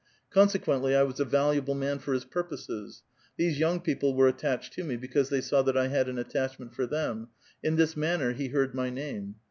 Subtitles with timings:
[0.31, 3.03] Consequently, I was a valuable man for his purpf>ses;
[3.37, 6.73] these young people were attached to mc, because they saw that I had an attachment
[6.73, 7.27] for them;
[7.61, 9.35] in this manner he heard my name.